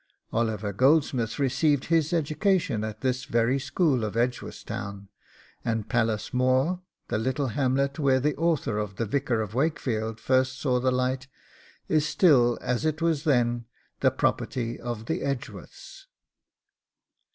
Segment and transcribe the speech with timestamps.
[0.33, 5.09] Oliver Goldsmith received his education at this very school of Edgeworthstown,
[5.63, 10.57] and Pallas More, the little hamlet where the author of THE VICAR OF WAKEFIELD first
[10.59, 11.27] saw the light,
[11.87, 13.65] is still, as it was then,
[13.99, 16.07] the property of the Edgeworths.